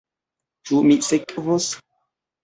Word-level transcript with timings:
Ĉu 0.69 0.79
mi 0.85 0.95
sekvos? 1.07 1.67